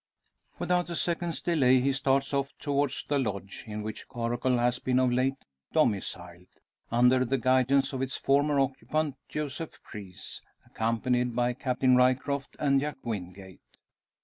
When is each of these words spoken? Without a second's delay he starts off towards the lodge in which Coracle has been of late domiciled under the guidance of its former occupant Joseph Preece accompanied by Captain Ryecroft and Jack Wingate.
Without 0.57 0.89
a 0.89 0.95
second's 0.95 1.41
delay 1.41 1.79
he 1.79 1.93
starts 1.93 2.33
off 2.33 2.49
towards 2.57 3.05
the 3.07 3.19
lodge 3.19 3.63
in 3.67 3.83
which 3.83 4.07
Coracle 4.07 4.57
has 4.57 4.79
been 4.79 4.97
of 4.97 5.11
late 5.11 5.45
domiciled 5.73 6.47
under 6.89 7.23
the 7.23 7.37
guidance 7.37 7.93
of 7.93 8.01
its 8.01 8.17
former 8.17 8.59
occupant 8.59 9.15
Joseph 9.29 9.79
Preece 9.83 10.41
accompanied 10.65 11.35
by 11.35 11.53
Captain 11.53 11.95
Ryecroft 11.95 12.55
and 12.57 12.79
Jack 12.79 12.97
Wingate. 13.03 13.61